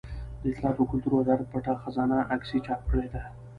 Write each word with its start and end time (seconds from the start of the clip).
د 0.41 0.43
اطلاعاتو 0.51 0.81
او 0.83 0.89
کلتور 0.91 1.13
وزارت 1.15 1.45
پټه 1.53 1.73
خزانه 1.83 2.17
عکسي 2.33 2.59
چاپ 2.65 2.81
کړې 2.91 3.07
ده. 3.13 3.23